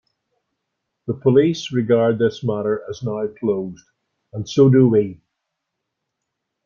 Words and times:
The 1.05 1.13
police 1.13 1.71
regard 1.71 2.17
this 2.17 2.43
matter 2.43 2.83
as 2.89 3.03
now 3.03 3.27
closed, 3.39 3.85
and 4.33 4.49
so 4.49 4.67
do 4.67 4.89
we. 4.89 5.21